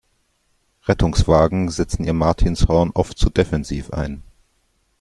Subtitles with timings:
[0.87, 4.23] Rettungswagen setzen ihr Martinshorn oft zu defensiv ein.